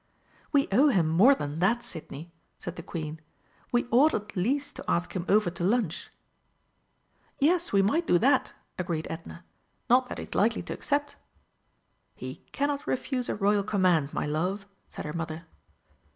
"We 0.51 0.67
owe 0.71 0.87
him 0.89 1.07
more 1.07 1.35
than 1.35 1.59
that, 1.59 1.83
Sidney," 1.83 2.31
said 2.57 2.75
the 2.75 2.81
Queen; 2.81 3.21
"we 3.71 3.85
ought 3.91 4.15
at 4.15 4.35
least 4.35 4.75
to 4.77 4.85
ask 4.89 5.15
him 5.15 5.27
over 5.29 5.51
to 5.51 5.63
lunch." 5.63 6.09
"Yes, 7.37 7.71
we 7.71 7.83
might 7.83 8.07
do 8.07 8.17
that," 8.17 8.51
agreed 8.79 9.05
Edna; 9.11 9.45
"not 9.91 10.09
that 10.09 10.17
he's 10.17 10.33
likely 10.33 10.63
to 10.63 10.73
accept." 10.73 11.17
"He 12.15 12.37
cannot 12.51 12.87
refuse 12.87 13.29
a 13.29 13.35
Royal 13.35 13.61
command, 13.63 14.11
my 14.11 14.25
love," 14.25 14.65
said 14.89 15.05
her 15.05 15.13
mother. 15.13 15.45